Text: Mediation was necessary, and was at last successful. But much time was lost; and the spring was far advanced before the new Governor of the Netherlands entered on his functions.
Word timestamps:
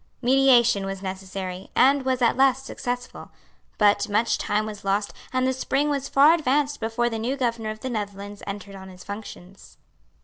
Mediation 0.23 0.87
was 0.87 1.03
necessary, 1.03 1.69
and 1.75 2.03
was 2.05 2.23
at 2.23 2.35
last 2.35 2.65
successful. 2.65 3.29
But 3.77 4.09
much 4.09 4.39
time 4.39 4.65
was 4.65 4.83
lost; 4.83 5.13
and 5.31 5.45
the 5.45 5.53
spring 5.53 5.89
was 5.91 6.09
far 6.09 6.33
advanced 6.33 6.79
before 6.79 7.07
the 7.07 7.19
new 7.19 7.37
Governor 7.37 7.69
of 7.69 7.81
the 7.81 7.89
Netherlands 7.91 8.41
entered 8.47 8.73
on 8.73 8.89
his 8.89 9.03
functions. 9.03 9.77